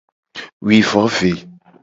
[0.65, 1.31] Wi vo ve.